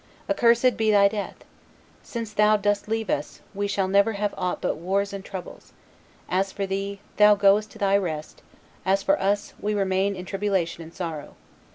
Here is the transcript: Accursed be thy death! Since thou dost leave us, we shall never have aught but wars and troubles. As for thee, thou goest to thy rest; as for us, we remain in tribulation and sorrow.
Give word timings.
Accursed 0.27 0.77
be 0.77 0.89
thy 0.89 1.07
death! 1.09 1.45
Since 2.01 2.33
thou 2.33 2.57
dost 2.57 2.87
leave 2.87 3.07
us, 3.11 3.39
we 3.53 3.67
shall 3.67 3.87
never 3.87 4.13
have 4.13 4.33
aught 4.35 4.59
but 4.59 4.77
wars 4.77 5.13
and 5.13 5.23
troubles. 5.23 5.73
As 6.27 6.51
for 6.51 6.65
thee, 6.65 7.01
thou 7.17 7.35
goest 7.35 7.69
to 7.73 7.77
thy 7.77 7.95
rest; 7.97 8.41
as 8.83 9.03
for 9.03 9.21
us, 9.21 9.53
we 9.59 9.75
remain 9.75 10.15
in 10.15 10.25
tribulation 10.25 10.81
and 10.81 10.91
sorrow. 10.91 11.35